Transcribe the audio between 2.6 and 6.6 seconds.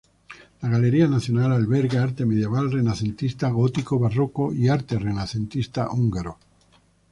renacentista, gótico, barroco y arte renacentista húngaro.